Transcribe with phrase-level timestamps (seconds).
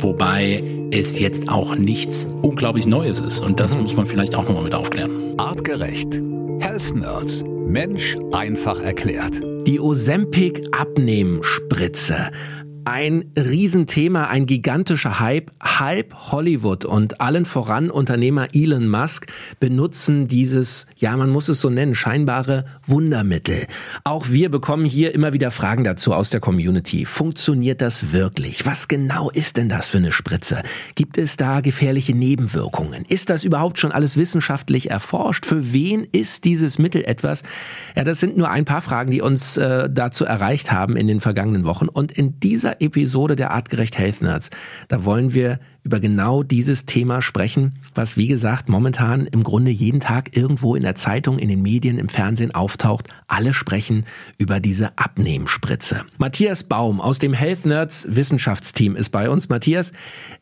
[0.00, 3.40] wobei es jetzt auch nichts unglaublich Neues ist.
[3.40, 3.82] Und das mhm.
[3.82, 5.34] muss man vielleicht auch nochmal mit aufklären.
[5.38, 6.08] Artgerecht.
[6.60, 7.44] Health Nerds.
[7.66, 9.40] Mensch einfach erklärt.
[9.66, 12.30] Die Ozempic Abnehmspritze
[12.86, 15.50] ein Riesenthema, ein gigantischer Hype.
[15.60, 19.26] Halb Hollywood und allen voran Unternehmer Elon Musk
[19.58, 23.66] benutzen dieses, ja, man muss es so nennen, scheinbare Wundermittel.
[24.04, 27.04] Auch wir bekommen hier immer wieder Fragen dazu aus der Community.
[27.06, 28.64] Funktioniert das wirklich?
[28.64, 30.62] Was genau ist denn das für eine Spritze?
[30.94, 33.04] Gibt es da gefährliche Nebenwirkungen?
[33.08, 35.44] Ist das überhaupt schon alles wissenschaftlich erforscht?
[35.44, 37.42] Für wen ist dieses Mittel etwas?
[37.96, 41.18] Ja, das sind nur ein paar Fragen, die uns äh, dazu erreicht haben in den
[41.18, 41.88] vergangenen Wochen.
[41.88, 44.50] Und in dieser Episode der Artgerecht Health Nerds.
[44.88, 50.00] Da wollen wir über genau dieses Thema sprechen, was wie gesagt momentan im Grunde jeden
[50.00, 53.06] Tag irgendwo in der Zeitung, in den Medien, im Fernsehen auftaucht.
[53.28, 54.04] Alle sprechen
[54.36, 56.04] über diese Abnehmspritze.
[56.18, 59.48] Matthias Baum aus dem Health Nerds Wissenschaftsteam ist bei uns.
[59.48, 59.92] Matthias,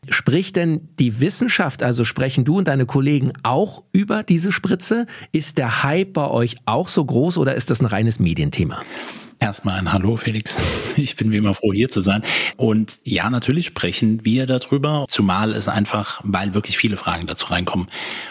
[0.09, 5.05] spricht denn die Wissenschaft, also sprechen du und deine Kollegen auch über diese Spritze?
[5.31, 8.81] Ist der Hype bei euch auch so groß oder ist das ein reines Medienthema?
[9.39, 10.57] Erstmal ein Hallo, Felix.
[10.97, 12.23] Ich bin wie immer froh, hier zu sein.
[12.55, 17.87] Und ja, natürlich sprechen wir darüber, zumal es einfach, weil wirklich viele Fragen dazu reinkommen.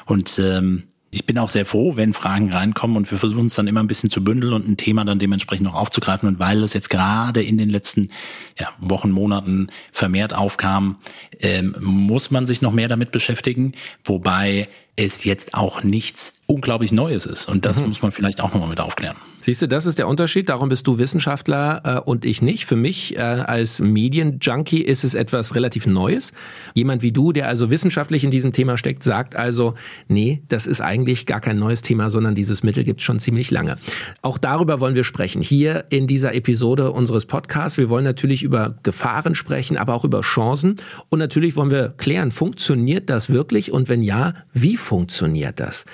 [0.06, 3.68] Und ähm, ich bin auch sehr froh, wenn Fragen reinkommen und wir versuchen es dann
[3.68, 6.28] immer ein bisschen zu bündeln und ein Thema dann dementsprechend noch aufzugreifen.
[6.28, 8.10] Und weil es jetzt gerade in den letzten
[8.58, 10.96] ja, Wochen, Monaten vermehrt aufkam,
[11.38, 13.74] ähm, muss man sich noch mehr damit beschäftigen.
[14.04, 17.48] Wobei es jetzt auch nichts unglaublich Neues ist.
[17.48, 17.88] Und das mhm.
[17.88, 19.16] muss man vielleicht auch nochmal mit aufklären.
[19.44, 20.48] Siehst du, das ist der Unterschied.
[20.48, 22.64] Darum bist du Wissenschaftler äh, und ich nicht.
[22.64, 26.32] Für mich äh, als Medienjunkie ist es etwas relativ Neues.
[26.72, 29.74] Jemand wie du, der also wissenschaftlich in diesem Thema steckt, sagt also,
[30.08, 33.50] nee, das ist eigentlich gar kein neues Thema, sondern dieses Mittel gibt es schon ziemlich
[33.50, 33.76] lange.
[34.22, 35.42] Auch darüber wollen wir sprechen.
[35.42, 37.76] Hier in dieser Episode unseres Podcasts.
[37.76, 40.76] Wir wollen natürlich über Gefahren sprechen, aber auch über Chancen.
[41.10, 43.72] Und natürlich wollen wir klären, funktioniert das wirklich?
[43.72, 45.84] Und wenn ja, wie funktioniert das?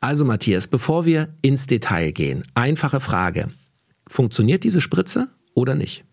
[0.00, 3.50] Also Matthias, bevor wir ins Detail gehen, einfache Frage.
[4.06, 6.04] Funktioniert diese Spritze oder nicht?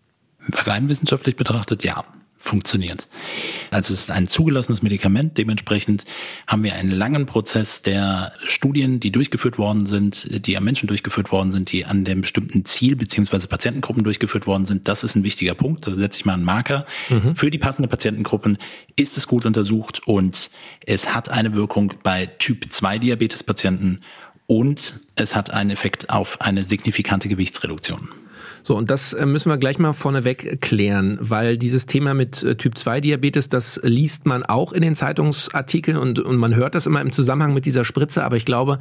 [0.52, 2.04] Rein wissenschaftlich betrachtet, ja
[2.38, 3.08] funktioniert.
[3.70, 5.36] Also es ist ein zugelassenes Medikament.
[5.36, 6.04] Dementsprechend
[6.46, 11.32] haben wir einen langen Prozess der Studien, die durchgeführt worden sind, die am Menschen durchgeführt
[11.32, 14.88] worden sind, die an dem bestimmten Ziel beziehungsweise Patientengruppen durchgeführt worden sind.
[14.88, 15.86] Das ist ein wichtiger Punkt.
[15.86, 16.86] Da setze ich mal einen Marker.
[17.10, 17.34] Mhm.
[17.34, 18.56] Für die passende Patientengruppen
[18.96, 20.50] ist es gut untersucht und
[20.86, 24.00] es hat eine Wirkung bei Typ 2 Diabetes Patienten
[24.48, 28.08] und es hat einen Effekt auf eine signifikante Gewichtsreduktion.
[28.68, 32.54] So, und das äh, müssen wir gleich mal vorneweg klären, weil dieses Thema mit äh,
[32.54, 36.84] Typ 2 Diabetes, das liest man auch in den Zeitungsartikeln und, und man hört das
[36.84, 38.78] immer im Zusammenhang mit dieser Spritze, aber ich glaube,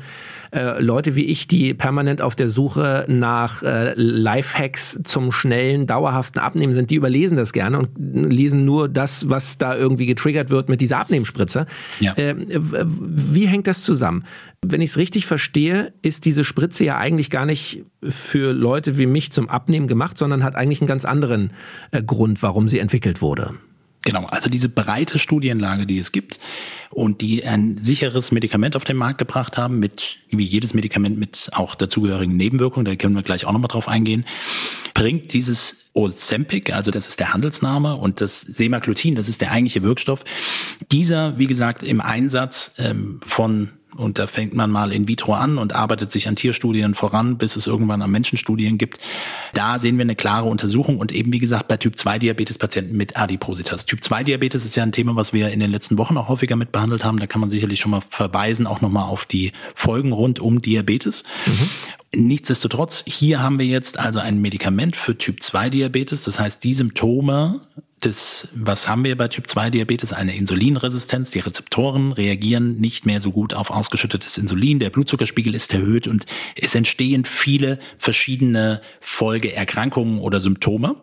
[0.52, 6.42] äh, Leute wie ich, die permanent auf der Suche nach äh, Lifehacks zum schnellen, dauerhaften
[6.42, 10.68] Abnehmen sind, die überlesen das gerne und lesen nur das, was da irgendwie getriggert wird
[10.68, 11.66] mit dieser Abnehmspritze.
[12.02, 12.12] Ja.
[12.18, 14.26] Äh, wie hängt das zusammen?
[14.66, 19.06] Wenn ich es richtig verstehe, ist diese Spritze ja eigentlich gar nicht für Leute wie
[19.06, 21.52] mich zum Abnehmen gemacht, sondern hat eigentlich einen ganz anderen
[21.92, 23.54] äh, Grund, warum sie entwickelt wurde.
[24.08, 26.40] Genau, also diese breite Studienlage, die es gibt
[26.92, 31.50] und die ein sicheres Medikament auf den Markt gebracht haben, mit wie jedes Medikament mit
[31.52, 34.24] auch dazugehörigen Nebenwirkungen, da können wir gleich auch nochmal drauf eingehen,
[34.94, 39.84] bringt dieses Ozempic, also das ist der Handelsname, und das Semaglutid, das ist der eigentliche
[39.84, 40.24] Wirkstoff.
[40.92, 45.58] Dieser, wie gesagt, im Einsatz ähm, von und da fängt man mal in vitro an
[45.58, 49.00] und arbeitet sich an Tierstudien voran, bis es irgendwann an Menschenstudien gibt.
[49.54, 52.96] Da sehen wir eine klare Untersuchung und eben wie gesagt bei Typ 2 Diabetes Patienten
[52.96, 53.86] mit Adipositas.
[53.86, 56.56] Typ 2 Diabetes ist ja ein Thema, was wir in den letzten Wochen auch häufiger
[56.56, 57.20] mit behandelt haben.
[57.20, 61.24] Da kann man sicherlich schon mal verweisen, auch nochmal auf die Folgen rund um Diabetes.
[61.46, 61.70] Mhm.
[62.16, 66.24] Nichtsdestotrotz, hier haben wir jetzt also ein Medikament für Typ 2 Diabetes.
[66.24, 67.62] Das heißt, die Symptome
[68.02, 70.14] das, was haben wir bei Typ 2 Diabetes?
[70.14, 71.32] Eine Insulinresistenz.
[71.32, 74.80] Die Rezeptoren reagieren nicht mehr so gut auf ausgeschüttetes Insulin.
[74.80, 76.26] Der Blutzuckerspiegel ist erhöht und
[76.56, 80.98] es entstehen viele verschiedene Folgeerkrankungen oder Symptome.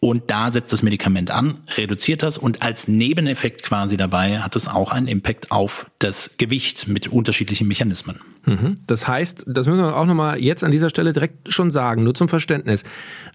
[0.00, 4.68] Und da setzt das Medikament an, reduziert das und als Nebeneffekt quasi dabei hat es
[4.68, 8.20] auch einen Impact auf das Gewicht mit unterschiedlichen Mechanismen.
[8.44, 8.80] Mhm.
[8.86, 12.14] Das heißt, das müssen wir auch nochmal jetzt an dieser Stelle direkt schon sagen, nur
[12.14, 12.84] zum Verständnis.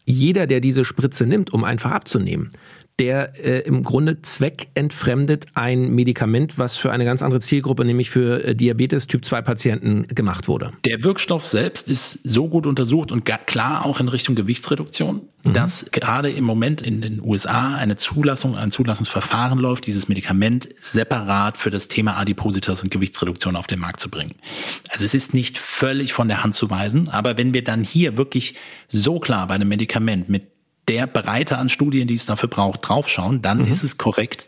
[0.06, 2.52] Jeder, der diese Spritze nimmt, um einfach abzunehmen,
[3.00, 8.44] der äh, im Grunde zweckentfremdet ein Medikament, was für eine ganz andere Zielgruppe, nämlich für
[8.44, 10.74] äh, Diabetes Typ 2 Patienten gemacht wurde.
[10.86, 15.54] Der Wirkstoff selbst ist so gut untersucht und klar auch in Richtung Gewichtsreduktion, mhm.
[15.54, 21.58] dass gerade im Moment in den USA eine Zulassung, ein Zulassungsverfahren läuft, dieses Medikament separat
[21.58, 24.36] für das Thema Adipositas und Gewichtsreduktion auf den Markt zu bringen.
[24.90, 28.18] Also es ist nicht völlig von der Hand zu weisen, aber wenn wir dann hier
[28.18, 28.56] wirklich
[28.90, 30.59] so klar bei einem Medikament mit
[30.90, 33.72] der Breite an Studien, die es dafür braucht, draufschauen, dann mhm.
[33.72, 34.48] ist es korrekt.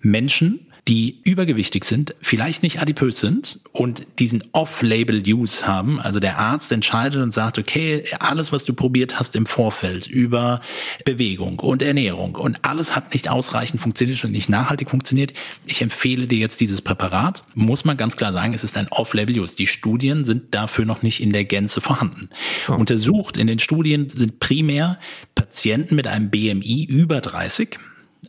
[0.00, 6.00] Menschen die übergewichtig sind, vielleicht nicht adipös sind und diesen Off-Label-Use haben.
[6.00, 10.60] Also der Arzt entscheidet und sagt, okay, alles, was du probiert hast im Vorfeld über
[11.04, 15.32] Bewegung und Ernährung und alles hat nicht ausreichend funktioniert und nicht nachhaltig funktioniert.
[15.66, 17.44] Ich empfehle dir jetzt dieses Präparat.
[17.54, 19.56] Muss man ganz klar sagen, es ist ein Off-Label-Use.
[19.56, 22.30] Die Studien sind dafür noch nicht in der Gänze vorhanden.
[22.68, 22.74] Oh.
[22.74, 24.98] Untersucht in den Studien sind primär
[25.34, 27.78] Patienten mit einem BMI über 30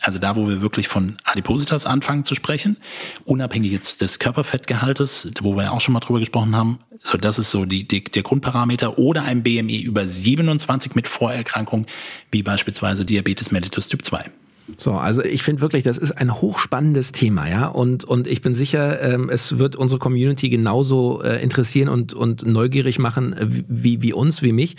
[0.01, 2.77] also da, wo wir wirklich von Adipositas anfangen zu sprechen,
[3.24, 7.38] unabhängig jetzt des Körperfettgehaltes, wo wir ja auch schon mal drüber gesprochen haben, so das
[7.38, 11.86] ist so die, die, der Grundparameter, oder ein BMI über 27 mit Vorerkrankungen,
[12.31, 14.31] wie beispielsweise Diabetes mellitus Typ 2.
[14.78, 17.68] So, also ich finde wirklich, das ist ein hochspannendes Thema, ja.
[17.68, 22.46] Und, und ich bin sicher, ähm, es wird unsere Community genauso äh, interessieren und, und
[22.46, 24.75] neugierig machen äh, wie, wie uns, wie mich.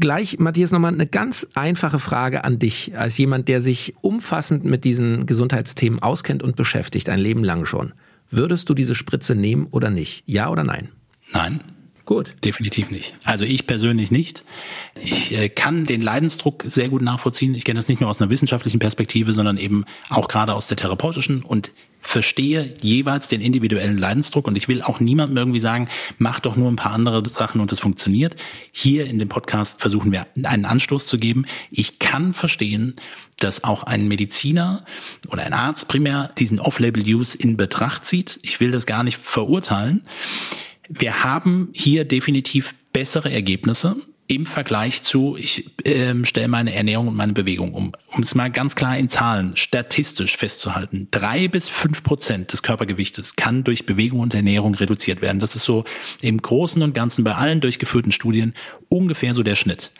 [0.00, 4.84] Gleich, Matthias, nochmal eine ganz einfache Frage an dich, als jemand, der sich umfassend mit
[4.84, 7.92] diesen Gesundheitsthemen auskennt und beschäftigt, ein Leben lang schon.
[8.30, 10.22] Würdest du diese Spritze nehmen oder nicht?
[10.26, 10.88] Ja oder nein?
[11.32, 11.60] Nein.
[12.12, 12.34] Gut.
[12.44, 13.14] Definitiv nicht.
[13.24, 14.44] Also ich persönlich nicht.
[15.02, 17.54] Ich äh, kann den Leidensdruck sehr gut nachvollziehen.
[17.54, 20.76] Ich kenne das nicht nur aus einer wissenschaftlichen Perspektive, sondern eben auch gerade aus der
[20.76, 21.70] therapeutischen und
[22.02, 25.88] verstehe jeweils den individuellen Leidensdruck und ich will auch niemandem irgendwie sagen,
[26.18, 28.36] mach doch nur ein paar andere Sachen und es funktioniert.
[28.72, 31.46] Hier in dem Podcast versuchen wir einen Anstoß zu geben.
[31.70, 32.96] Ich kann verstehen,
[33.38, 34.84] dass auch ein Mediziner
[35.30, 38.38] oder ein Arzt primär diesen Off-Label-Use in Betracht zieht.
[38.42, 40.02] Ich will das gar nicht verurteilen.
[40.94, 43.96] Wir haben hier definitiv bessere Ergebnisse
[44.26, 47.92] im Vergleich zu, ich ähm, stelle meine Ernährung und meine Bewegung um.
[48.08, 51.08] Um es mal ganz klar in Zahlen statistisch festzuhalten.
[51.10, 55.38] Drei bis fünf Prozent des Körpergewichtes kann durch Bewegung und Ernährung reduziert werden.
[55.38, 55.84] Das ist so
[56.20, 58.54] im Großen und Ganzen bei allen durchgeführten Studien
[58.88, 59.90] ungefähr so der Schnitt.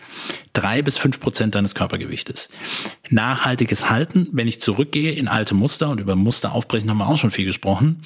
[0.53, 2.49] Drei bis fünf Prozent deines Körpergewichtes.
[3.11, 7.19] Nachhaltiges Halten, wenn ich zurückgehe in alte Muster und über Muster aufbrechen haben wir auch
[7.19, 8.03] schon viel gesprochen,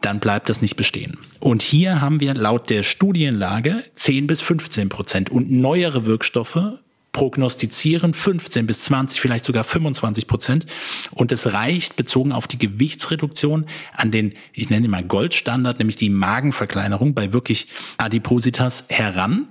[0.00, 1.18] dann bleibt das nicht bestehen.
[1.40, 6.78] Und hier haben wir laut der Studienlage 10 bis 15 Prozent und neuere Wirkstoffe
[7.18, 10.66] prognostizieren 15 bis 20, vielleicht sogar 25 Prozent.
[11.10, 15.96] Und es reicht bezogen auf die Gewichtsreduktion an den, ich nenne ihn mal Goldstandard, nämlich
[15.96, 17.66] die Magenverkleinerung bei wirklich
[17.96, 19.48] Adipositas heran.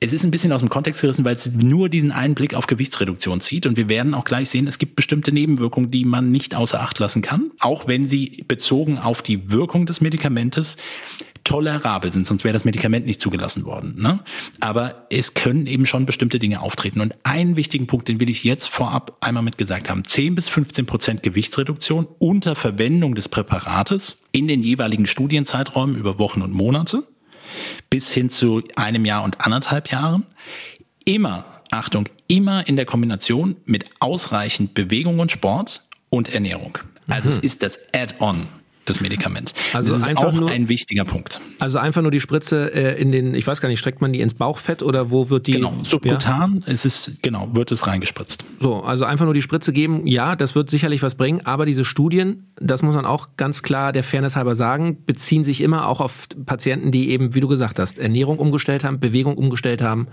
[0.00, 2.66] Es ist ein bisschen aus dem Kontext gerissen, weil es nur diesen einen Blick auf
[2.66, 3.66] Gewichtsreduktion zieht.
[3.66, 6.98] Und wir werden auch gleich sehen, es gibt bestimmte Nebenwirkungen, die man nicht außer Acht
[7.00, 10.78] lassen kann, auch wenn sie bezogen auf die Wirkung des Medikamentes
[11.50, 13.96] tolerabel sind, sonst wäre das Medikament nicht zugelassen worden.
[13.98, 14.20] Ne?
[14.60, 17.00] Aber es können eben schon bestimmte Dinge auftreten.
[17.00, 20.04] Und einen wichtigen Punkt, den will ich jetzt vorab einmal mit gesagt haben.
[20.04, 26.42] 10 bis 15 Prozent Gewichtsreduktion unter Verwendung des Präparates in den jeweiligen Studienzeiträumen über Wochen
[26.42, 27.02] und Monate
[27.90, 30.26] bis hin zu einem Jahr und anderthalb Jahren.
[31.04, 36.78] Immer, Achtung, immer in der Kombination mit ausreichend Bewegung und Sport und Ernährung.
[37.08, 37.38] Also mhm.
[37.38, 38.46] es ist das Add-on
[38.90, 39.54] das Medikament.
[39.72, 41.40] Also das ist einfach auch nur, ein wichtiger Punkt.
[41.58, 44.20] Also einfach nur die Spritze äh, in den, ich weiß gar nicht, streckt man die
[44.20, 45.52] ins Bauchfett oder wo wird die?
[45.52, 46.72] Genau, subkutan, ja?
[46.72, 48.44] es ist, genau, wird es reingespritzt.
[48.58, 51.84] So, also einfach nur die Spritze geben, ja, das wird sicherlich was bringen, aber diese
[51.84, 56.00] Studien, das muss man auch ganz klar der Fairness halber sagen, beziehen sich immer auch
[56.00, 60.08] auf Patienten, die eben, wie du gesagt hast, Ernährung umgestellt haben, Bewegung umgestellt haben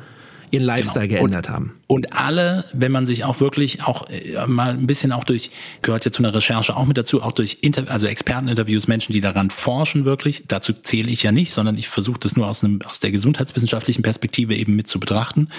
[0.51, 1.21] ihren Lifestyle genau.
[1.21, 1.73] geändert und, haben.
[1.87, 5.51] Und alle, wenn man sich auch wirklich auch äh, mal ein bisschen auch durch,
[5.81, 9.21] gehört ja zu einer Recherche auch mit dazu, auch durch Inter also Experteninterviews, Menschen, die
[9.21, 12.81] daran forschen wirklich, dazu zähle ich ja nicht, sondern ich versuche das nur aus, einem,
[12.83, 15.49] aus der gesundheitswissenschaftlichen Perspektive eben mit zu betrachten.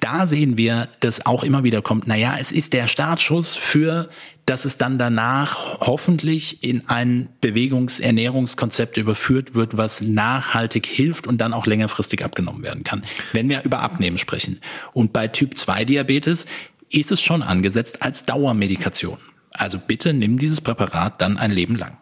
[0.00, 4.08] Da sehen wir, dass auch immer wieder kommt, naja, es ist der Startschuss für
[4.46, 11.54] dass es dann danach hoffentlich in ein Bewegungsernährungskonzept überführt wird, was nachhaltig hilft und dann
[11.54, 13.04] auch längerfristig abgenommen werden kann.
[13.32, 14.60] Wenn wir über Abnehmen sprechen.
[14.92, 16.46] Und bei Typ 2 Diabetes
[16.90, 19.18] ist es schon angesetzt als Dauermedikation.
[19.50, 21.96] Also bitte nimm dieses Präparat dann ein Leben lang.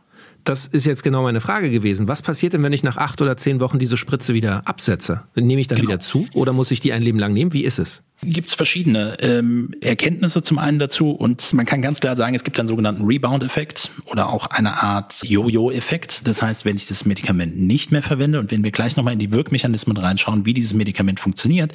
[0.45, 2.09] Das ist jetzt genau meine Frage gewesen.
[2.09, 5.23] Was passiert denn, wenn ich nach acht oder zehn Wochen diese Spritze wieder absetze?
[5.37, 5.91] Nehme ich dann genau.
[5.91, 7.53] wieder zu oder muss ich die ein Leben lang nehmen?
[7.53, 8.03] Wie ist es?
[8.25, 12.45] Gibt es verschiedene ähm, Erkenntnisse zum einen dazu und man kann ganz klar sagen, es
[12.45, 16.27] gibt einen sogenannten Rebound-Effekt oder auch eine Art Jojo-Effekt.
[16.29, 19.19] Das heißt, wenn ich das Medikament nicht mehr verwende und wenn wir gleich nochmal in
[19.19, 21.73] die Wirkmechanismen reinschauen, wie dieses Medikament funktioniert,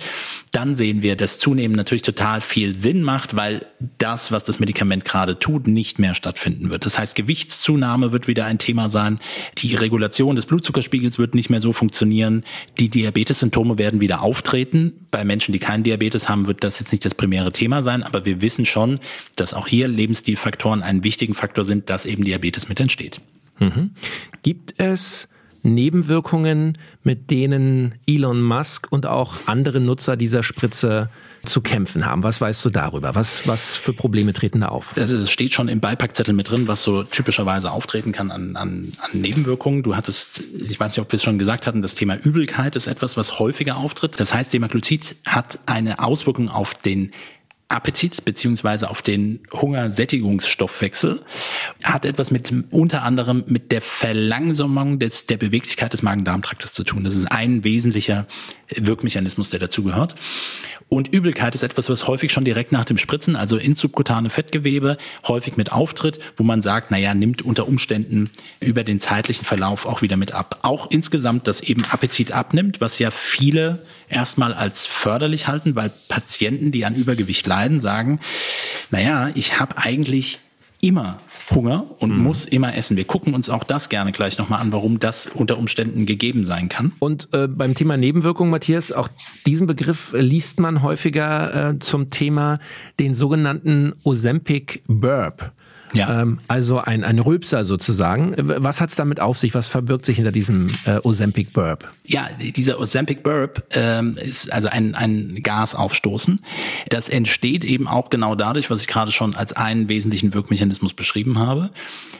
[0.51, 3.66] dann sehen wir, dass zunehmend natürlich total viel Sinn macht, weil
[3.98, 6.86] das, was das Medikament gerade tut, nicht mehr stattfinden wird.
[6.86, 9.20] Das heißt, Gewichtszunahme wird wieder ein Thema sein,
[9.58, 12.46] die Regulation des Blutzuckerspiegels wird nicht mehr so funktionieren,
[12.80, 16.91] die Diabetes-Symptome werden wieder auftreten bei Menschen, die keinen Diabetes haben haben, wird das jetzt
[16.91, 19.00] nicht das primäre Thema sein, aber wir wissen schon,
[19.36, 23.22] dass auch hier Lebensstilfaktoren einen wichtigen Faktor sind, dass eben Diabetes mit entsteht.
[23.60, 23.91] Mhm.
[24.44, 25.27] Gibt es
[25.63, 31.10] Nebenwirkungen, mit denen Elon Musk und auch andere Nutzer dieser Spritze
[31.48, 32.24] zu kämpfen haben.
[32.24, 33.16] Was weißt du darüber?
[33.16, 34.96] Was, was für Probleme treten da auf?
[34.98, 38.94] Also es steht schon im Beipackzettel mit drin, was so typischerweise auftreten kann an, an,
[39.00, 39.84] an Nebenwirkungen.
[39.84, 42.88] Du hattest, ich weiß nicht, ob wir es schon gesagt hatten, das Thema Übelkeit ist
[42.88, 44.20] etwas, was häufiger auftritt.
[44.20, 47.12] Das heißt, Semaglutid hat eine Auswirkung auf den
[47.70, 51.22] Appetit beziehungsweise auf den Hungersättigungsstoffwechsel
[51.84, 57.04] hat etwas mit unter anderem mit der Verlangsamung des, der Beweglichkeit des Magen-Darm-Traktes zu tun.
[57.04, 58.25] Das ist ein wesentlicher
[58.74, 60.16] Wirkmechanismus, der dazugehört.
[60.89, 64.98] Und Übelkeit ist etwas, was häufig schon direkt nach dem Spritzen, also ins subkutane Fettgewebe,
[65.27, 68.29] häufig mit auftritt, wo man sagt, naja, nimmt unter Umständen
[68.62, 70.60] über den zeitlichen Verlauf auch wieder mit ab.
[70.62, 76.72] Auch insgesamt, dass eben Appetit abnimmt, was ja viele erstmal als förderlich halten, weil Patienten,
[76.72, 78.22] die an Übergewicht leiden, sagen,
[78.89, 80.39] naja, ich habe eigentlich
[80.81, 81.17] immer
[81.50, 82.24] Hunger und mhm.
[82.24, 82.98] muss immer essen.
[82.98, 86.69] Wir gucken uns auch das gerne gleich nochmal an, warum das unter Umständen gegeben sein
[86.69, 86.91] kann.
[87.00, 89.07] Und äh, beim Thema Nebenwirkung, Matthias, auch
[89.46, 92.60] diesen Begriff liest man häufiger äh, zum Thema
[93.00, 95.51] den sogenannten Ozempic Burp.
[95.94, 96.22] Ja.
[96.22, 98.34] Ähm, also ein, ein Rülpser sozusagen.
[98.38, 99.53] Was hat es damit auf sich?
[99.53, 101.89] Was verbirgt sich hinter diesem äh, Ozempic Burp?
[102.06, 106.41] Ja, dieser Ozempic Burp ähm, ist also ein, ein Gasaufstoßen.
[106.89, 111.39] Das entsteht eben auch genau dadurch, was ich gerade schon als einen wesentlichen Wirkmechanismus beschrieben
[111.39, 111.70] habe.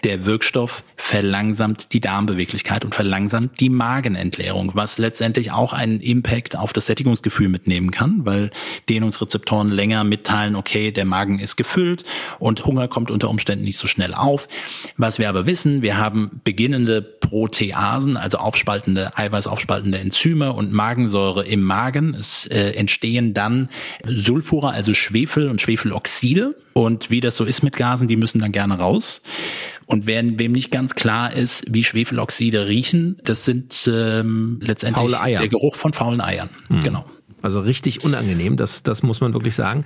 [0.04, 6.74] Der Wirkstoff verlangsamt die Darmbeweglichkeit und verlangsamt die Magenentleerung, was letztendlich auch einen Impact auf
[6.74, 8.52] das Sättigungsgefühl mitnehmen kann, weil
[8.90, 12.04] Dehnungsrezeptoren länger mitteilen, okay, der Magen ist gefüllt
[12.40, 14.48] und Hunger kommt unter Umständen nicht so schnell auf.
[14.98, 21.64] Was wir aber wissen, wir haben beginnende Proteasen, also aufspaltende, eiweißaufspaltende Enzyme und Magensäure im
[21.64, 22.14] Magen.
[22.14, 23.70] Es äh, entstehen dann
[24.06, 26.56] Sulfure, also Schwefel und Schwefeloxide.
[26.74, 29.22] Und wie das so ist mit Gasen, die müssen dann gerne raus.
[29.88, 35.48] Und wer, wem nicht ganz klar ist, wie Schwefeloxide riechen, das sind ähm, letztendlich der
[35.48, 36.50] Geruch von faulen Eiern.
[36.70, 36.82] Mhm.
[36.82, 37.06] Genau.
[37.42, 39.86] Also richtig unangenehm, das, das muss man wirklich sagen.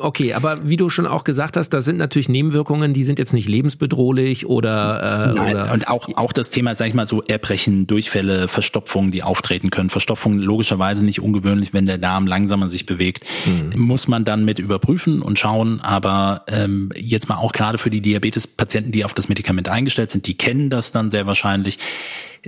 [0.00, 3.32] Okay, aber wie du schon auch gesagt hast, da sind natürlich Nebenwirkungen, die sind jetzt
[3.32, 7.22] nicht lebensbedrohlich oder, äh, Nein, oder und auch auch das Thema, sag ich mal so
[7.22, 9.90] Erbrechen, Durchfälle, Verstopfungen, die auftreten können.
[9.90, 13.72] Verstopfung logischerweise nicht ungewöhnlich, wenn der Darm langsamer sich bewegt, mhm.
[13.80, 15.80] muss man dann mit überprüfen und schauen.
[15.80, 20.26] Aber ähm, jetzt mal auch gerade für die Diabetespatienten, die auf das Medikament eingestellt sind,
[20.26, 21.78] die kennen das dann sehr wahrscheinlich.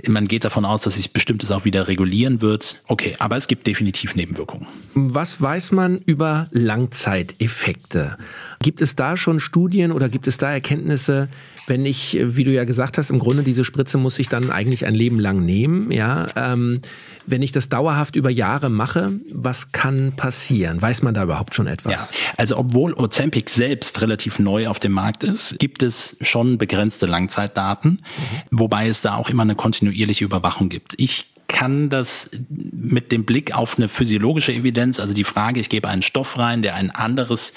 [0.07, 2.81] Man geht davon aus, dass sich bestimmtes auch wieder regulieren wird.
[2.87, 4.67] Okay, aber es gibt definitiv Nebenwirkungen.
[4.93, 8.17] Was weiß man über Langzeiteffekte?
[8.61, 11.29] Gibt es da schon Studien oder gibt es da Erkenntnisse,
[11.71, 14.85] wenn ich, wie du ja gesagt hast, im Grunde diese Spritze muss ich dann eigentlich
[14.85, 16.27] ein Leben lang nehmen, ja?
[16.35, 16.81] Ähm,
[17.25, 20.81] wenn ich das dauerhaft über Jahre mache, was kann passieren?
[20.81, 21.93] Weiß man da überhaupt schon etwas?
[21.93, 27.05] Ja, also obwohl Ozempic selbst relativ neu auf dem Markt ist, gibt es schon begrenzte
[27.05, 28.41] Langzeitdaten, mhm.
[28.51, 30.95] wobei es da auch immer eine kontinuierliche Überwachung gibt.
[30.97, 35.87] Ich kann das mit dem Blick auf eine physiologische Evidenz, also die Frage, ich gebe
[35.87, 37.53] einen Stoff rein, der ein anderes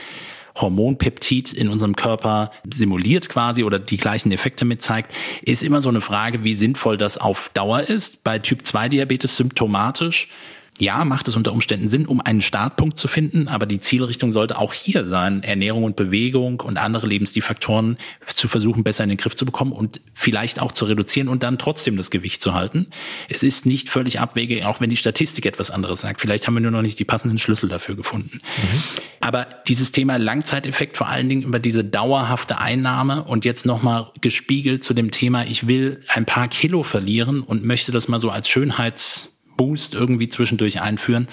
[0.56, 5.88] Hormonpeptid in unserem Körper simuliert quasi oder die gleichen Effekte mit zeigt, ist immer so
[5.88, 8.24] eine Frage, wie sinnvoll das auf Dauer ist.
[8.24, 10.28] Bei Typ 2 Diabetes symptomatisch
[10.78, 14.58] ja, macht es unter Umständen Sinn, um einen Startpunkt zu finden, aber die Zielrichtung sollte
[14.58, 19.36] auch hier sein, Ernährung und Bewegung und andere Lebensstilfaktoren zu versuchen, besser in den Griff
[19.36, 22.88] zu bekommen und vielleicht auch zu reduzieren und dann trotzdem das Gewicht zu halten.
[23.28, 26.20] Es ist nicht völlig abwegig, auch wenn die Statistik etwas anderes sagt.
[26.20, 28.40] Vielleicht haben wir nur noch nicht die passenden Schlüssel dafür gefunden.
[28.42, 28.82] Mhm.
[29.20, 34.82] Aber dieses Thema Langzeiteffekt, vor allen Dingen über diese dauerhafte Einnahme und jetzt nochmal gespiegelt
[34.82, 38.48] zu dem Thema, ich will ein paar Kilo verlieren und möchte das mal so als
[38.48, 41.28] Schönheits Boost irgendwie zwischendurch einführen.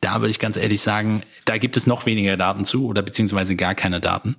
[0.00, 3.56] Da würde ich ganz ehrlich sagen, da gibt es noch weniger Daten zu oder beziehungsweise
[3.56, 4.36] gar keine Daten.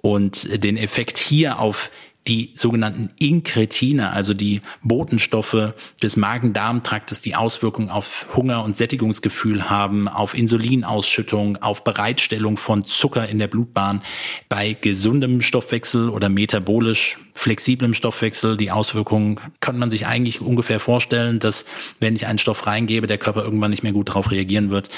[0.00, 1.90] Und den Effekt hier auf
[2.28, 10.08] die sogenannten Inkretine, also die Botenstoffe des Magen-Darm-Traktes, die Auswirkungen auf Hunger und Sättigungsgefühl haben,
[10.08, 14.02] auf Insulinausschüttung, auf Bereitstellung von Zucker in der Blutbahn.
[14.48, 21.38] Bei gesundem Stoffwechsel oder metabolisch flexiblem Stoffwechsel, die Auswirkungen kann man sich eigentlich ungefähr vorstellen,
[21.38, 21.64] dass
[22.00, 24.90] wenn ich einen Stoff reingebe, der Körper irgendwann nicht mehr gut darauf reagieren wird.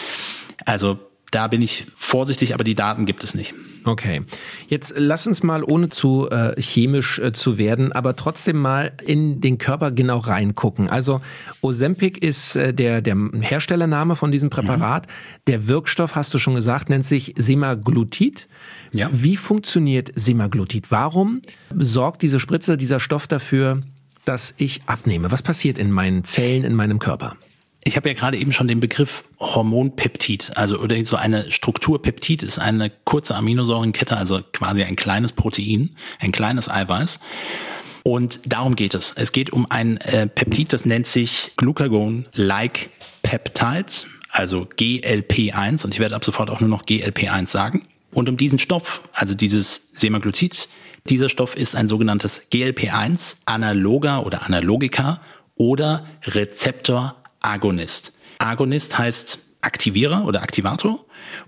[0.65, 0.99] Also
[1.31, 3.55] da bin ich vorsichtig, aber die Daten gibt es nicht.
[3.85, 4.23] Okay.
[4.69, 9.41] Jetzt lass uns mal, ohne zu äh, chemisch äh, zu werden, aber trotzdem mal in
[9.41, 10.89] den Körper genau reingucken.
[10.89, 11.21] Also
[11.63, 15.07] Ozempic ist äh, der, der Herstellername von diesem Präparat.
[15.07, 15.11] Mhm.
[15.47, 18.49] Der Wirkstoff, hast du schon gesagt, nennt sich Semaglutid.
[18.93, 19.09] Ja.
[19.13, 20.91] Wie funktioniert Semaglutid?
[20.91, 21.43] Warum
[21.75, 23.83] sorgt diese Spritze, dieser Stoff dafür,
[24.25, 25.31] dass ich abnehme?
[25.31, 27.37] Was passiert in meinen Zellen, in meinem Körper?
[27.83, 32.59] Ich habe ja gerade eben schon den Begriff Hormonpeptid, also oder so eine Strukturpeptid ist
[32.59, 37.21] eine kurze Aminosäurenkette, also quasi ein kleines Protein, ein kleines Eiweiß.
[38.03, 39.13] Und darum geht es.
[39.17, 42.91] Es geht um ein äh, Peptid, das nennt sich Glucagon-like
[43.23, 43.93] Peptide,
[44.31, 45.85] also GLP1.
[45.85, 47.87] Und ich werde ab sofort auch nur noch GLP1 sagen.
[48.13, 50.69] Und um diesen Stoff, also dieses Semaglutid,
[51.09, 55.21] dieser Stoff ist ein sogenanntes GLP1 analoger oder Analogika
[55.57, 56.07] oder
[57.43, 58.13] Rezeptor-Agonist.
[58.39, 61.05] Agonist heißt Aktivierer oder Aktivator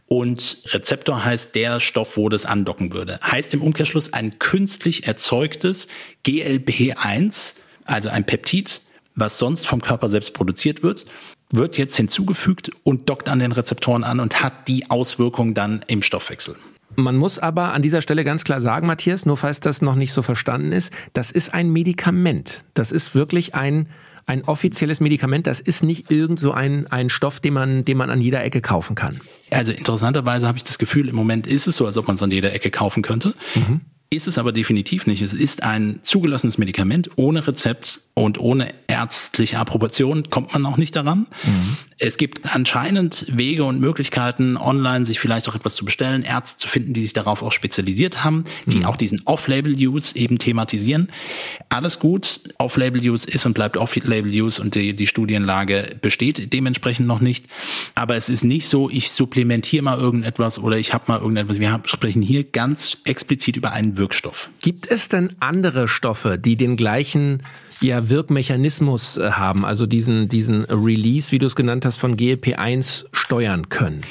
[0.06, 3.18] und Rezeptor heißt der Stoff, wo das andocken würde.
[3.22, 5.88] Heißt im Umkehrschluss ein künstlich erzeugtes
[6.26, 8.82] GLP1, also ein Peptid,
[9.14, 11.06] was sonst vom Körper selbst produziert wird,
[11.50, 16.02] wird jetzt hinzugefügt und dockt an den Rezeptoren an und hat die Auswirkung dann im
[16.02, 16.56] Stoffwechsel.
[16.96, 20.12] Man muss aber an dieser Stelle ganz klar sagen, Matthias, nur falls das noch nicht
[20.12, 22.64] so verstanden ist, das ist ein Medikament.
[22.74, 23.88] Das ist wirklich ein
[24.26, 25.46] ein offizielles Medikament.
[25.46, 28.60] Das ist nicht irgend so ein, ein Stoff, den man, den man an jeder Ecke
[28.60, 29.20] kaufen kann.
[29.50, 32.22] Also interessanterweise habe ich das Gefühl, im Moment ist es so, als ob man es
[32.22, 33.34] an jeder Ecke kaufen könnte.
[33.54, 33.80] Mhm.
[34.10, 35.22] Ist es aber definitiv nicht.
[35.22, 40.94] Es ist ein zugelassenes Medikament ohne Rezept und ohne ärztliche Approbation kommt man auch nicht
[40.94, 41.26] daran.
[41.44, 41.76] Mhm.
[42.04, 46.66] Es gibt anscheinend Wege und Möglichkeiten, online sich vielleicht auch etwas zu bestellen, Ärzte zu
[46.66, 48.86] finden, die sich darauf auch spezialisiert haben, die mhm.
[48.86, 51.12] auch diesen Off-Label-Use eben thematisieren.
[51.68, 52.40] Alles gut.
[52.58, 57.46] Off-Label-Use ist und bleibt Off-Label-Use und die, die Studienlage besteht dementsprechend noch nicht.
[57.94, 61.60] Aber es ist nicht so, ich supplementiere mal irgendetwas oder ich habe mal irgendetwas.
[61.60, 64.48] Wir sprechen hier ganz explizit über einen Wirkstoff.
[64.60, 67.44] Gibt es denn andere Stoffe, die den gleichen
[67.82, 73.04] ja, Wirkmechanismus äh, haben, also diesen, diesen Release, wie du es genannt hast, von GLP-1
[73.12, 74.02] steuern können?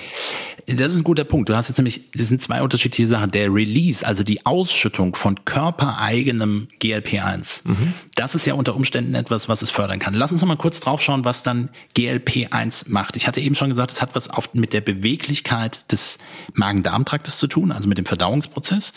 [0.67, 1.49] Das ist ein guter Punkt.
[1.49, 3.31] Du hast jetzt nämlich, das sind zwei unterschiedliche Sachen.
[3.31, 7.93] Der Release, also die Ausschüttung von körpereigenem GLP-1, mhm.
[8.15, 10.13] das ist ja unter Umständen etwas, was es fördern kann.
[10.13, 13.15] Lass uns noch mal kurz draufschauen, was dann GLP-1 macht.
[13.15, 16.19] Ich hatte eben schon gesagt, es hat was auf, mit der Beweglichkeit des
[16.53, 18.93] Magen-Darm-Traktes zu tun, also mit dem Verdauungsprozess.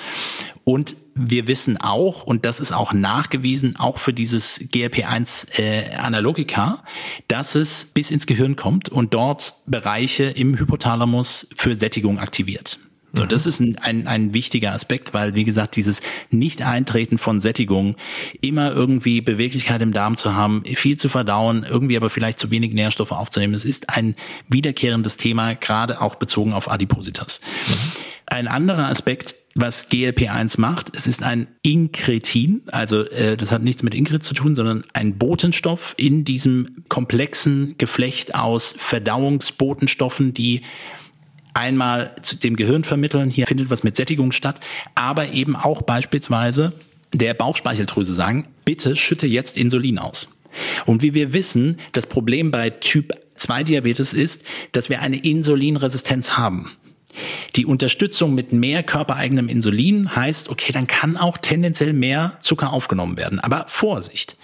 [0.64, 6.82] Und wir wissen auch, und das ist auch nachgewiesen, auch für dieses GLP-1 äh, Analogika,
[7.28, 12.78] dass es bis ins Gehirn kommt und dort Bereiche im Hypothalamus für Sättigung aktiviert.
[13.14, 13.28] So, mhm.
[13.28, 17.94] das ist ein, ein, ein wichtiger Aspekt, weil, wie gesagt, dieses Nicht-Eintreten von Sättigung,
[18.40, 22.74] immer irgendwie Beweglichkeit im Darm zu haben, viel zu verdauen, irgendwie aber vielleicht zu wenig
[22.74, 24.16] Nährstoffe aufzunehmen, es ist ein
[24.48, 27.40] wiederkehrendes Thema, gerade auch bezogen auf Adipositas.
[27.68, 27.74] Mhm.
[28.26, 30.96] Ein anderer Aspekt was GLP-1 macht.
[30.96, 35.16] Es ist ein Inkretin, also äh, das hat nichts mit Inkret zu tun, sondern ein
[35.16, 40.62] Botenstoff in diesem komplexen Geflecht aus Verdauungsbotenstoffen, die
[41.54, 43.30] einmal zu dem Gehirn vermitteln.
[43.30, 44.60] Hier findet was mit Sättigung statt,
[44.96, 46.72] aber eben auch beispielsweise
[47.12, 50.28] der Bauchspeicheldrüse sagen, bitte schütte jetzt Insulin aus.
[50.84, 56.30] Und wie wir wissen, das Problem bei Typ 2 Diabetes ist, dass wir eine Insulinresistenz
[56.30, 56.72] haben.
[57.56, 63.16] Die Unterstützung mit mehr körpereigenem Insulin heißt, okay, dann kann auch tendenziell mehr Zucker aufgenommen
[63.16, 63.40] werden.
[63.40, 64.36] Aber Vorsicht.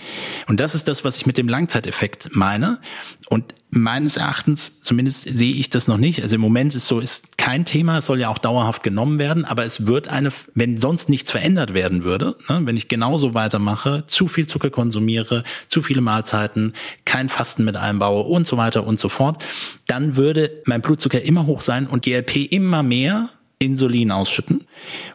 [0.47, 2.81] Und das ist das, was ich mit dem Langzeiteffekt meine.
[3.29, 6.23] Und meines Erachtens, zumindest sehe ich das noch nicht.
[6.23, 7.99] Also im Moment ist so, ist kein Thema.
[7.99, 9.45] Es soll ja auch dauerhaft genommen werden.
[9.45, 14.05] Aber es wird eine, wenn sonst nichts verändert werden würde, ne, wenn ich genauso weitermache,
[14.07, 18.99] zu viel Zucker konsumiere, zu viele Mahlzeiten, kein Fasten mit einbaue und so weiter und
[18.99, 19.43] so fort,
[19.87, 23.29] dann würde mein Blutzucker immer hoch sein und GLP immer mehr
[23.63, 24.65] Insulin ausschütten.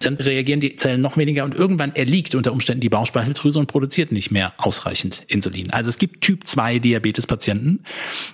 [0.02, 4.12] Dann reagieren die Zellen noch weniger und irgendwann erliegt unter Umständen die Bauchspeicheldrüse und produziert
[4.12, 5.72] nicht mehr ausreichend Insulin.
[5.72, 7.80] Also es gibt Typ 2 Diabetes-Patienten,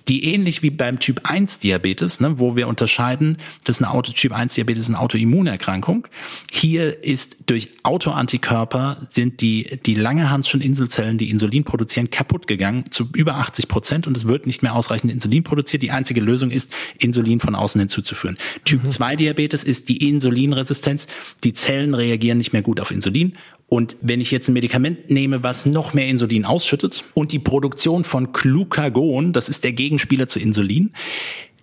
[0.09, 4.11] die ähnlich wie beim Typ 1 Diabetes, ne, wo wir unterscheiden, das ist eine Auto,
[4.11, 6.05] Typ 1 Diabetes ist eine Autoimmunerkrankung.
[6.51, 13.07] Hier ist durch Autoantikörper sind die, die Langerhanschen Inselzellen, die Insulin produzieren, kaputt gegangen zu
[13.15, 15.83] über 80 Prozent und es wird nicht mehr ausreichend Insulin produziert.
[15.83, 18.37] Die einzige Lösung ist, Insulin von außen hinzuzuführen.
[18.65, 18.89] Typ mhm.
[18.89, 21.07] 2 Diabetes ist die Insulinresistenz.
[21.43, 23.37] Die Zellen reagieren nicht mehr gut auf Insulin.
[23.67, 28.03] Und wenn ich jetzt ein Medikament nehme, was noch mehr Insulin ausschüttet und die Produktion
[28.03, 30.91] von Glucagon, das ist der Gegenspieler zu Insulin,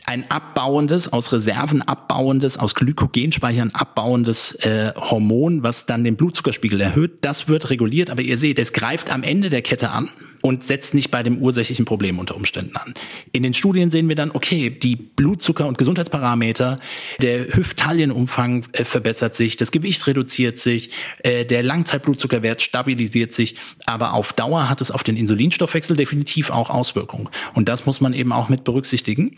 [0.09, 7.19] ein abbauendes, aus Reserven abbauendes, aus Glykogenspeichern abbauendes äh, Hormon, was dann den Blutzuckerspiegel erhöht.
[7.21, 10.09] Das wird reguliert, aber ihr seht, es greift am Ende der Kette an
[10.41, 12.95] und setzt nicht bei dem ursächlichen Problem unter Umständen an.
[13.33, 16.79] In den Studien sehen wir dann, okay, die Blutzucker- und Gesundheitsparameter,
[17.21, 24.15] der Hüftallenumfang äh, verbessert sich, das Gewicht reduziert sich, äh, der Langzeitblutzuckerwert stabilisiert sich, aber
[24.15, 27.29] auf Dauer hat es auf den Insulinstoffwechsel definitiv auch Auswirkungen.
[27.55, 29.37] Und das muss man eben auch mit berücksichtigen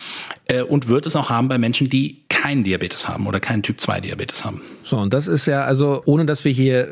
[0.49, 3.81] äh, und wird es auch haben bei Menschen, die keinen Diabetes haben oder keinen Typ
[3.81, 4.63] 2 Diabetes haben.
[4.91, 6.89] So, und das ist ja, also ohne dass wir hier,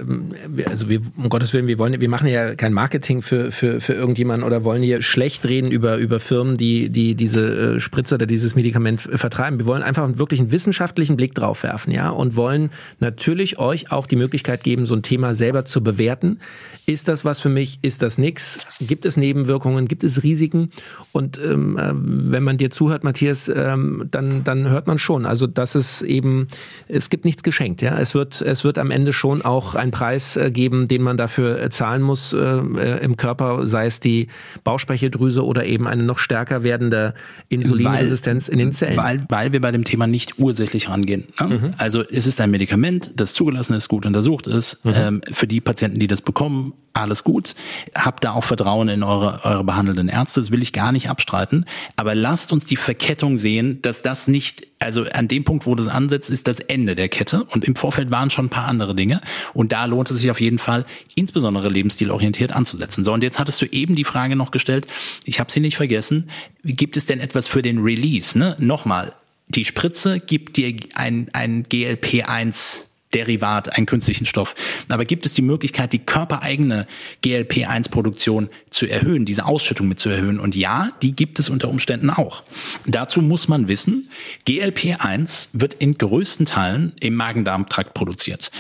[0.67, 3.93] also wir, um Gottes Willen, wir wollen, wir machen ja kein Marketing für, für, für
[3.93, 8.27] irgendjemanden oder wollen hier schlecht reden über, über Firmen, die, die diese äh, Spritze oder
[8.27, 9.59] dieses Medikament vertreiben.
[9.59, 14.07] Wir wollen einfach wirklich einen wissenschaftlichen Blick drauf werfen, ja, und wollen natürlich euch auch
[14.07, 16.39] die Möglichkeit geben, so ein Thema selber zu bewerten.
[16.87, 17.81] Ist das was für mich?
[17.83, 18.61] Ist das nix?
[18.81, 19.89] Gibt es Nebenwirkungen?
[19.89, 20.71] Gibt es Risiken?
[21.13, 25.27] Und ähm, äh, wenn man dir zuhört, Matthias, ähm, dann, dann hört man schon.
[25.27, 26.47] Also, dass es eben,
[26.87, 27.83] es gibt nichts geschenkt.
[27.83, 27.88] Ja?
[27.97, 31.61] Es, wird, es wird am Ende schon auch einen Preis äh, geben, den man dafür
[31.61, 34.29] äh, zahlen muss äh, im Körper, sei es die
[34.65, 37.15] Bauchspeicheldrüse oder eben eine noch stärker werdende
[37.49, 38.97] Insulinresistenz weil, in den Zellen.
[38.97, 41.25] Weil, weil wir bei dem Thema nicht ursächlich rangehen.
[41.41, 41.47] Ne?
[41.47, 41.71] Mhm.
[41.79, 44.85] Also es ist ein Medikament, das zugelassen ist, gut untersucht ist.
[44.85, 44.93] Mhm.
[44.95, 47.55] Ähm, für die Patienten, die das bekommen, alles gut.
[47.95, 51.65] Habt da auch Vertrauen in eure, eure behandelnden Ärzte, das will ich gar nicht abstreiten.
[51.97, 55.89] Aber lasst uns die Verkettung sehen, dass das nicht, also an dem Punkt, wo das
[55.89, 57.45] ansetzt, ist das Ende der Kette.
[57.45, 59.21] Und im Vorfeld waren schon ein paar andere Dinge.
[59.55, 63.05] Und da lohnt es sich auf jeden Fall, insbesondere lebensstilorientiert anzusetzen.
[63.05, 64.87] So, und jetzt hattest du eben die Frage noch gestellt,
[65.25, 66.29] ich habe sie nicht vergessen,
[66.65, 68.39] gibt es denn etwas für den Release?
[68.39, 68.57] Ne?
[68.59, 69.15] Nochmal,
[69.49, 74.55] die Spritze gibt dir ein, ein GLP-1 Derivat, einen künstlichen Stoff.
[74.89, 76.87] Aber gibt es die Möglichkeit, die körpereigene
[77.23, 80.41] GLP-1-Produktion zu erhöhen, diese Ausschüttung mit zu erhöhen?
[80.41, 82.43] Und ja, die gibt es unter Umständen auch.
[82.87, 84.09] Dazu muss man wissen,
[84.47, 88.51] GLP-1 wird in größten Teilen im Magen-Darm-Trakt produziert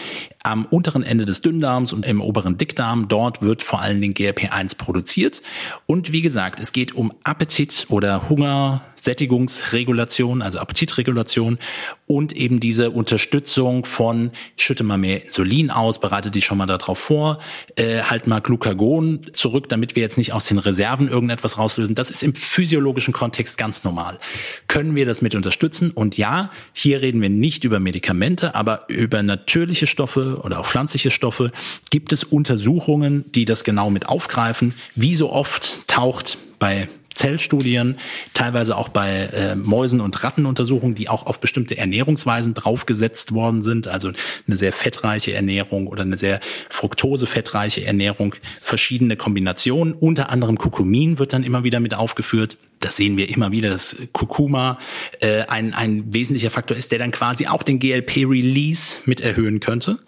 [0.48, 3.08] am unteren Ende des Dünndarms und im oberen Dickdarm.
[3.08, 5.42] Dort wird vor allen Dingen GLP-1 produziert.
[5.86, 11.58] Und wie gesagt, es geht um Appetit oder Hunger, Sättigungsregulation, also Appetitregulation
[12.06, 16.98] und eben diese Unterstützung von schütte mal mehr Insulin aus, bereite dich schon mal darauf
[16.98, 17.38] vor,
[17.76, 21.94] äh, halt mal Glucagon zurück, damit wir jetzt nicht aus den Reserven irgendetwas rauslösen.
[21.94, 24.18] Das ist im physiologischen Kontext ganz normal.
[24.66, 25.90] Können wir das mit unterstützen?
[25.90, 31.10] Und ja, hier reden wir nicht über Medikamente, aber über natürliche Stoffe oder auch pflanzliche
[31.10, 31.52] Stoffe.
[31.90, 34.74] Gibt es Untersuchungen, die das genau mit aufgreifen?
[34.94, 37.96] Wie so oft taucht bei Zellstudien,
[38.34, 43.88] teilweise auch bei äh, Mäusen und Rattenuntersuchungen, die auch auf bestimmte Ernährungsweisen draufgesetzt worden sind,
[43.88, 44.12] also
[44.46, 51.32] eine sehr fettreiche Ernährung oder eine sehr fruktosefettreiche Ernährung, verschiedene Kombinationen, unter anderem Kurkumin wird
[51.32, 52.56] dann immer wieder mit aufgeführt.
[52.80, 54.78] Das sehen wir immer wieder, dass Kurkuma
[55.20, 59.98] äh, ein, ein wesentlicher Faktor ist, der dann quasi auch den GLP-Release mit erhöhen könnte.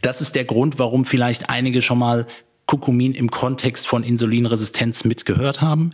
[0.00, 2.26] Das ist der Grund, warum vielleicht einige schon mal
[2.66, 5.92] Kurkumin im Kontext von Insulinresistenz mitgehört haben.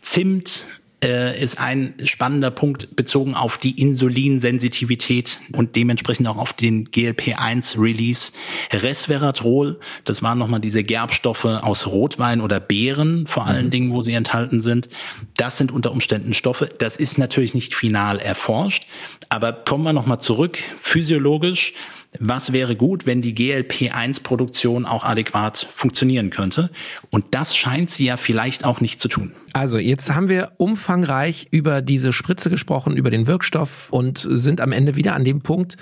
[0.00, 0.66] Zimt
[1.04, 8.32] äh, ist ein spannender Punkt bezogen auf die Insulinsensitivität und dementsprechend auch auf den GLP-1-Release.
[8.72, 13.70] Resveratrol, das waren nochmal diese Gerbstoffe aus Rotwein oder Beeren, vor allen mhm.
[13.70, 14.88] Dingen, wo sie enthalten sind.
[15.36, 16.68] Das sind unter Umständen Stoffe.
[16.78, 18.86] Das ist natürlich nicht final erforscht,
[19.28, 21.74] aber kommen wir nochmal zurück, physiologisch
[22.20, 26.70] was wäre gut, wenn die GLP-1-Produktion auch adäquat funktionieren könnte.
[27.10, 29.32] Und das scheint sie ja vielleicht auch nicht zu tun.
[29.52, 34.72] Also jetzt haben wir umfangreich über diese Spritze gesprochen, über den Wirkstoff und sind am
[34.72, 35.76] Ende wieder an dem Punkt,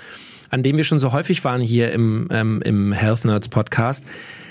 [0.49, 4.03] an dem wir schon so häufig waren hier im, ähm, im Health Nerds Podcast.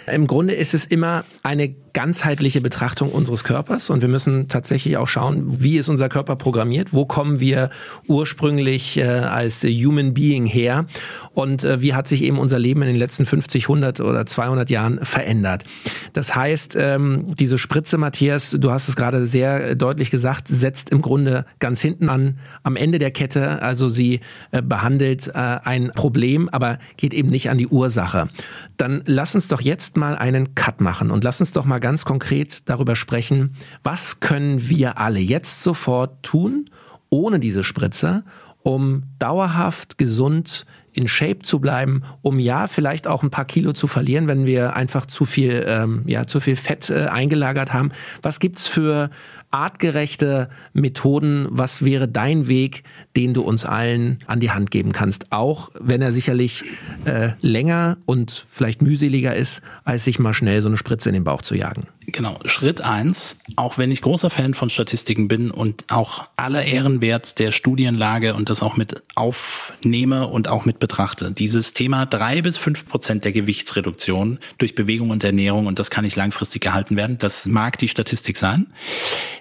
[0.06, 5.08] Im Grunde ist es immer eine ganzheitliche Betrachtung unseres Körpers und wir müssen tatsächlich auch
[5.08, 7.70] schauen, wie ist unser Körper programmiert, wo kommen wir
[8.06, 10.86] ursprünglich äh, als Human Being her
[11.34, 14.70] und äh, wie hat sich eben unser Leben in den letzten 50, 100 oder 200
[14.70, 15.64] Jahren verändert.
[16.12, 21.02] Das heißt, ähm, diese Spritze, Matthias, du hast es gerade sehr deutlich gesagt, setzt im
[21.02, 26.48] Grunde ganz hinten an, am Ende der Kette, also sie äh, behandelt äh, ein Problem,
[26.48, 28.28] aber geht eben nicht an die Ursache.
[28.76, 32.06] Dann lass uns doch jetzt mal einen Cut machen und lass uns doch mal ganz
[32.06, 36.70] konkret darüber sprechen, was können wir alle jetzt sofort tun,
[37.10, 38.24] ohne diese Spritze,
[38.62, 43.86] um dauerhaft gesund in Shape zu bleiben, um ja vielleicht auch ein paar Kilo zu
[43.86, 47.90] verlieren, wenn wir einfach zu viel ähm, ja zu viel Fett äh, eingelagert haben.
[48.20, 49.10] Was gibt's für
[49.50, 51.46] artgerechte Methoden?
[51.50, 52.84] Was wäre dein Weg,
[53.16, 55.32] den du uns allen an die Hand geben kannst?
[55.32, 56.64] Auch wenn er sicherlich
[57.04, 61.24] äh, länger und vielleicht mühseliger ist, als sich mal schnell so eine Spritze in den
[61.24, 61.86] Bauch zu jagen.
[62.06, 67.38] Genau, Schritt eins, auch wenn ich großer Fan von Statistiken bin und auch aller Ehrenwert
[67.38, 72.56] der Studienlage und das auch mit aufnehme und auch mit betrachte, dieses Thema drei bis
[72.56, 77.18] fünf Prozent der Gewichtsreduktion durch Bewegung und Ernährung und das kann nicht langfristig gehalten werden,
[77.18, 78.66] das mag die Statistik sein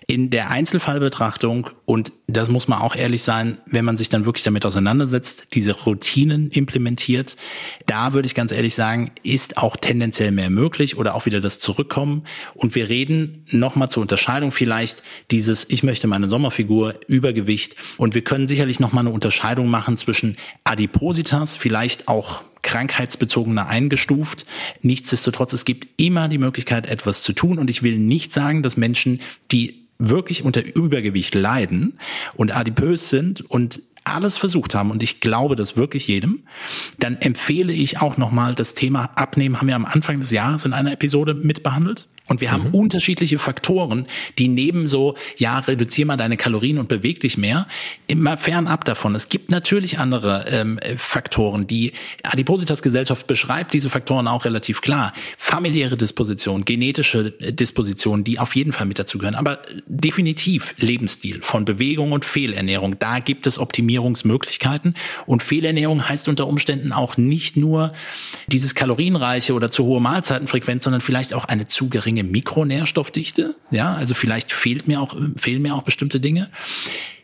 [0.07, 4.43] in der Einzelfallbetrachtung, und das muss man auch ehrlich sein, wenn man sich dann wirklich
[4.43, 7.35] damit auseinandersetzt, diese Routinen implementiert,
[7.85, 11.59] da würde ich ganz ehrlich sagen, ist auch tendenziell mehr möglich oder auch wieder das
[11.59, 12.23] Zurückkommen.
[12.55, 17.75] Und wir reden nochmal zur Unterscheidung vielleicht dieses, ich möchte meine Sommerfigur, Übergewicht.
[17.97, 24.45] Und wir können sicherlich nochmal eine Unterscheidung machen zwischen Adipositas, vielleicht auch krankheitsbezogener eingestuft.
[24.81, 27.57] Nichtsdestotrotz, es gibt immer die Möglichkeit, etwas zu tun.
[27.57, 29.19] Und ich will nicht sagen, dass Menschen,
[29.51, 31.99] die wirklich unter Übergewicht leiden
[32.33, 36.43] und adipös sind und alles versucht haben und ich glaube das wirklich jedem,
[36.99, 40.73] dann empfehle ich auch nochmal das Thema Abnehmen, haben wir am Anfang des Jahres in
[40.73, 42.07] einer Episode mitbehandelt.
[42.31, 42.75] Und wir haben mhm.
[42.75, 44.05] unterschiedliche Faktoren,
[44.39, 47.67] die neben so, ja, reduzier mal deine Kalorien und beweg dich mehr,
[48.07, 49.13] immer fernab davon.
[49.15, 51.67] Es gibt natürlich andere ähm, Faktoren.
[51.67, 51.91] Die
[52.23, 55.11] Adipositas-Gesellschaft beschreibt diese Faktoren auch relativ klar.
[55.37, 59.35] Familiäre Disposition, genetische äh, Disposition, die auf jeden Fall mit dazu gehören.
[59.35, 62.97] Aber definitiv Lebensstil von Bewegung und Fehlernährung.
[62.97, 63.57] Da gibt es
[63.91, 64.95] Optimierungsmöglichkeiten.
[65.25, 67.93] Und Fehlernährung heißt unter Umständen auch nicht nur
[68.47, 73.55] dieses kalorienreiche oder zu hohe Mahlzeitenfrequenz, sondern vielleicht auch eine zu geringe Mikronährstoffdichte.
[73.69, 76.49] Ja, also vielleicht fehlt mir auch, fehlen mir auch bestimmte Dinge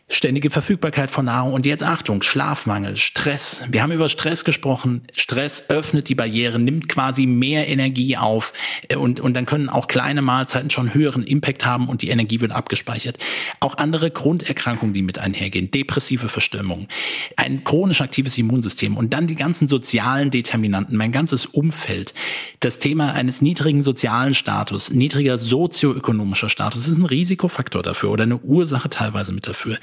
[0.08, 3.64] ständige Verfügbarkeit von Nahrung und jetzt Achtung, Schlafmangel, Stress.
[3.68, 5.02] Wir haben über Stress gesprochen.
[5.14, 8.54] Stress öffnet die Barriere, nimmt quasi mehr Energie auf
[8.88, 12.40] äh, und, und dann können auch kleine Mahlzeiten schon höheren Impact haben und die Energie
[12.40, 13.18] wird abgespeichert.
[13.60, 16.88] Auch andere Grunderkrankungen, die mit einhergehen, depressive Verstimmung,
[17.36, 22.14] ein chronisch aktives Immunsystem und dann die ganzen sozialen Determinanten, mein ganzes Umfeld.
[22.60, 28.38] Das Thema eines niedrigen sozialen Status, niedriger sozioökonomischer Status ist ein Risikofaktor dafür oder eine
[28.38, 29.78] Ursache teilweise mit dafür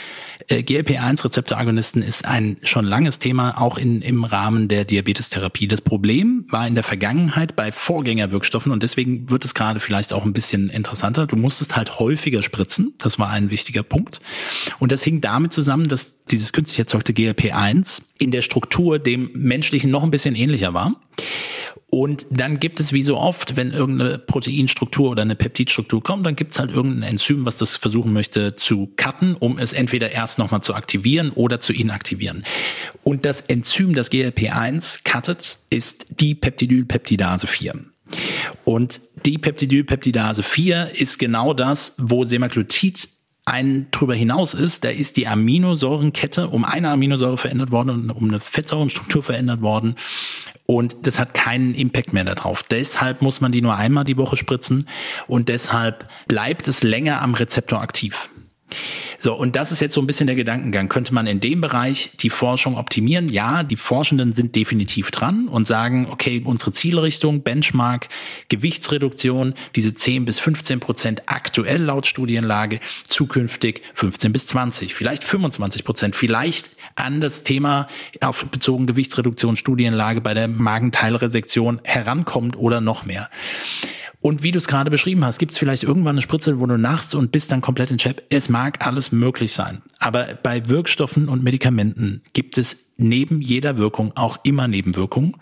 [0.48, 5.68] äh, GLP-1-Rezeptoragonisten ist ein schon langes Thema, auch in, im Rahmen der Diabetestherapie.
[5.68, 10.24] Das Problem war in der Vergangenheit bei Vorgängerwirkstoffen und deswegen wird es gerade vielleicht auch
[10.24, 11.26] ein bisschen interessanter.
[11.26, 14.20] Du musstest halt häufiger spritzen, das war ein wichtiger Punkt.
[14.78, 19.90] Und das hing damit zusammen, dass dieses künstlich erzeugte GLP-1 in der Struktur dem menschlichen
[19.90, 20.96] noch ein bisschen ähnlicher war
[21.90, 26.36] Und dann gibt es wie so oft, wenn irgendeine Proteinstruktur oder eine Peptidstruktur kommt, dann
[26.36, 30.38] gibt es halt irgendein Enzym, was das versuchen möchte zu cutten, um es entweder erst
[30.38, 32.44] nochmal zu aktivieren oder zu inaktivieren.
[33.02, 37.74] Und das Enzym, das GLP1 cuttet, ist die Peptidylpeptidase 4.
[38.64, 43.08] Und die Peptidylpeptidase 4 ist genau das, wo Semaglutid
[43.46, 48.28] ein drüber hinaus ist, da ist die Aminosäurenkette um eine Aminosäure verändert worden und um
[48.28, 49.96] eine Fettsäurenstruktur verändert worden.
[50.70, 52.62] Und das hat keinen Impact mehr darauf.
[52.62, 54.86] Deshalb muss man die nur einmal die Woche spritzen
[55.26, 58.30] und deshalb bleibt es länger am Rezeptor aktiv.
[59.18, 60.88] So, und das ist jetzt so ein bisschen der Gedankengang.
[60.88, 63.28] Könnte man in dem Bereich die Forschung optimieren?
[63.28, 68.08] Ja, die Forschenden sind definitiv dran und sagen, okay, unsere Zielrichtung, Benchmark,
[68.48, 72.78] Gewichtsreduktion, diese 10 bis 15 Prozent aktuell laut Studienlage,
[73.08, 76.70] zukünftig 15 bis 20, vielleicht 25 Prozent, vielleicht
[77.04, 77.88] an das Thema
[78.20, 79.56] auf bezogen Gewichtsreduktion,
[80.22, 83.28] bei der Magenteilresektion herankommt oder noch mehr.
[84.22, 86.76] Und wie du es gerade beschrieben hast, gibt es vielleicht irgendwann eine Spritze, wo du
[86.76, 88.22] nachst und bist dann komplett in Chap.
[88.28, 89.80] Es mag alles möglich sein.
[89.98, 95.36] Aber bei Wirkstoffen und Medikamenten gibt es neben jeder Wirkung auch immer Nebenwirkungen.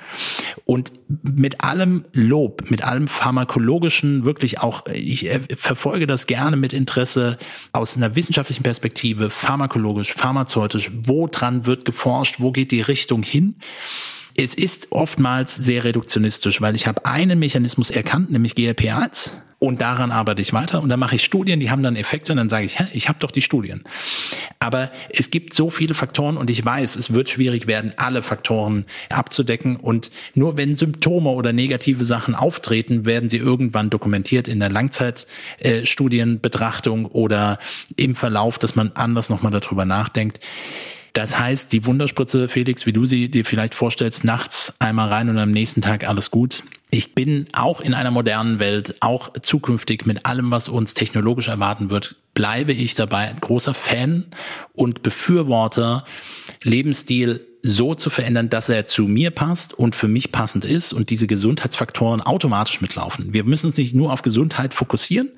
[0.64, 0.92] Und
[1.22, 7.38] mit allem Lob, mit allem pharmakologischen, wirklich auch, ich äh, verfolge das gerne mit Interesse
[7.72, 13.56] aus einer wissenschaftlichen Perspektive, pharmakologisch, pharmazeutisch, wo dran wird geforscht, wo geht die Richtung hin
[14.38, 20.12] es ist oftmals sehr reduktionistisch, weil ich habe einen Mechanismus erkannt, nämlich GLP-1 und daran
[20.12, 22.64] arbeite ich weiter und dann mache ich Studien, die haben dann Effekte und dann sage
[22.64, 23.82] ich, hä, ich habe doch die Studien.
[24.60, 28.86] Aber es gibt so viele Faktoren und ich weiß, es wird schwierig werden, alle Faktoren
[29.10, 34.68] abzudecken und nur wenn Symptome oder negative Sachen auftreten, werden sie irgendwann dokumentiert in der
[34.68, 37.58] Langzeitstudienbetrachtung oder
[37.96, 40.38] im Verlauf, dass man anders nochmal darüber nachdenkt.
[41.12, 45.38] Das heißt, die Wunderspritze, Felix, wie du sie dir vielleicht vorstellst, nachts einmal rein und
[45.38, 46.62] am nächsten Tag alles gut.
[46.90, 51.90] Ich bin auch in einer modernen Welt, auch zukünftig mit allem, was uns technologisch erwarten
[51.90, 54.24] wird, bleibe ich dabei ein großer Fan
[54.72, 56.04] und Befürworter,
[56.62, 61.10] Lebensstil so zu verändern, dass er zu mir passt und für mich passend ist und
[61.10, 63.34] diese Gesundheitsfaktoren automatisch mitlaufen.
[63.34, 65.30] Wir müssen uns nicht nur auf Gesundheit fokussieren,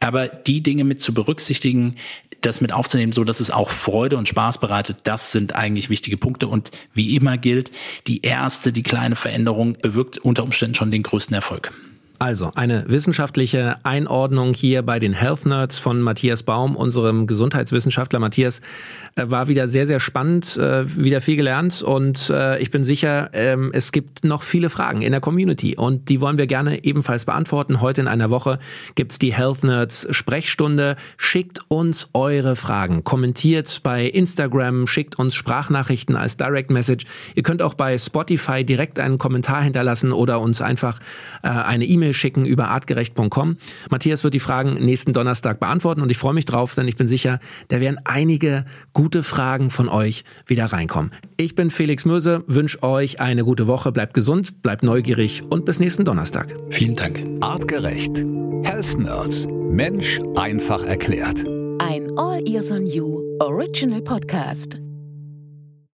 [0.00, 1.96] aber die Dinge mit zu berücksichtigen,
[2.40, 6.16] das mit aufzunehmen, so dass es auch Freude und Spaß bereitet, das sind eigentlich wichtige
[6.16, 6.48] Punkte.
[6.48, 7.70] Und wie immer gilt,
[8.06, 11.72] die erste, die kleine Veränderung bewirkt unter Umständen schon den größten Erfolg.
[12.18, 18.18] Also eine wissenschaftliche Einordnung hier bei den Health Nerds von Matthias Baum, unserem Gesundheitswissenschaftler.
[18.20, 18.62] Matthias
[19.16, 23.70] war wieder sehr, sehr spannend, äh, wieder viel gelernt und äh, ich bin sicher, ähm,
[23.72, 27.80] es gibt noch viele Fragen in der Community und die wollen wir gerne ebenfalls beantworten.
[27.80, 28.58] Heute in einer Woche
[28.94, 30.96] gibt's die Health Nerds Sprechstunde.
[31.16, 37.06] Schickt uns eure Fragen, kommentiert bei Instagram, schickt uns Sprachnachrichten als Direct Message.
[37.34, 40.98] Ihr könnt auch bei Spotify direkt einen Kommentar hinterlassen oder uns einfach
[41.42, 43.56] eine E-Mail schicken über artgerecht.com.
[43.88, 47.06] Matthias wird die Fragen nächsten Donnerstag beantworten und ich freue mich drauf, denn ich bin
[47.06, 48.64] sicher, da werden einige
[49.06, 51.12] gute Fragen von euch wieder reinkommen.
[51.36, 55.78] Ich bin Felix Möse, wünsche euch eine gute Woche, bleibt gesund, bleibt neugierig und bis
[55.78, 56.52] nächsten Donnerstag.
[56.70, 57.24] Vielen Dank.
[57.40, 58.16] Artgerecht.
[58.64, 59.46] Health Nerds.
[59.70, 61.38] Mensch einfach erklärt.
[61.78, 64.76] Ein All Ears on You Original Podcast.